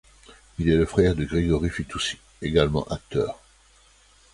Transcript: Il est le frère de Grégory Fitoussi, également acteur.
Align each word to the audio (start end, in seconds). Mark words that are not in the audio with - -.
Il 0.57 0.67
est 0.67 0.77
le 0.77 0.87
frère 0.87 1.13
de 1.13 1.25
Grégory 1.25 1.69
Fitoussi, 1.69 2.17
également 2.41 2.85
acteur. 2.87 3.39